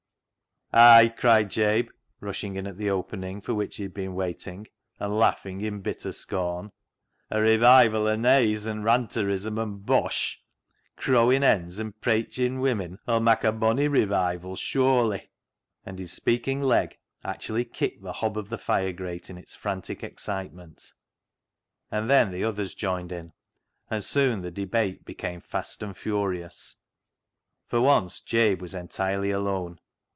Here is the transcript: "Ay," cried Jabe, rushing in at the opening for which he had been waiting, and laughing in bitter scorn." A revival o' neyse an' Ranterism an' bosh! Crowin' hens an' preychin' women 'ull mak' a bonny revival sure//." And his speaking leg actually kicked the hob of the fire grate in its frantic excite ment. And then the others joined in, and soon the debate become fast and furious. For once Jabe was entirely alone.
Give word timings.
"Ay," 0.73 1.13
cried 1.17 1.51
Jabe, 1.51 1.89
rushing 2.21 2.55
in 2.55 2.65
at 2.65 2.77
the 2.77 2.89
opening 2.89 3.41
for 3.41 3.53
which 3.53 3.75
he 3.75 3.83
had 3.83 3.93
been 3.93 4.15
waiting, 4.15 4.67
and 5.01 5.19
laughing 5.19 5.59
in 5.59 5.81
bitter 5.81 6.13
scorn." 6.13 6.71
A 7.29 7.41
revival 7.41 8.07
o' 8.07 8.15
neyse 8.15 8.65
an' 8.67 8.81
Ranterism 8.81 9.59
an' 9.61 9.79
bosh! 9.79 10.41
Crowin' 10.95 11.41
hens 11.41 11.77
an' 11.77 11.91
preychin' 12.01 12.61
women 12.61 12.99
'ull 13.05 13.19
mak' 13.19 13.43
a 13.43 13.51
bonny 13.51 13.89
revival 13.89 14.55
sure//." 14.55 15.19
And 15.85 15.99
his 15.99 16.13
speaking 16.13 16.61
leg 16.61 16.97
actually 17.21 17.65
kicked 17.65 18.01
the 18.01 18.13
hob 18.13 18.37
of 18.37 18.47
the 18.47 18.57
fire 18.57 18.93
grate 18.93 19.29
in 19.29 19.37
its 19.37 19.53
frantic 19.53 20.05
excite 20.05 20.53
ment. 20.53 20.93
And 21.91 22.09
then 22.09 22.31
the 22.31 22.45
others 22.45 22.73
joined 22.73 23.11
in, 23.11 23.33
and 23.89 24.05
soon 24.05 24.41
the 24.41 24.51
debate 24.51 25.03
become 25.03 25.41
fast 25.41 25.83
and 25.83 25.97
furious. 25.97 26.77
For 27.67 27.81
once 27.81 28.21
Jabe 28.21 28.61
was 28.61 28.73
entirely 28.73 29.31
alone. 29.31 29.81